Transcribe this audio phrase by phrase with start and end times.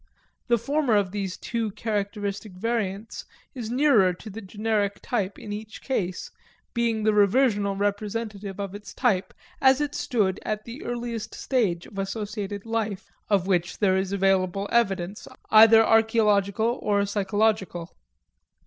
[0.47, 5.83] The former of these two characteristic variants is nearer to the generic type in each
[5.83, 6.31] case,
[6.73, 11.99] being the reversional representative of its type as it stood at the earliest stage of
[11.99, 17.95] associated life of which there is available evidence, either archaeological or psychological.